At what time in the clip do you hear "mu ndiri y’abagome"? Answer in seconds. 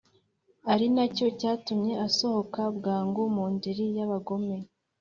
3.35-4.57